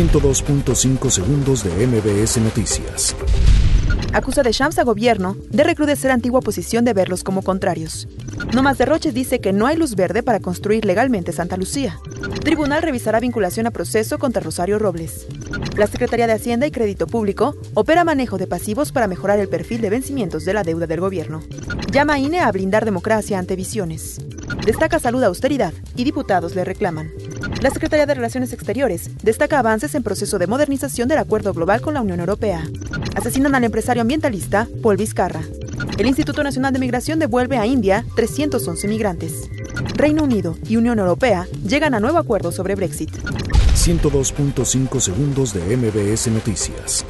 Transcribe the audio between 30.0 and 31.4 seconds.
proceso de modernización del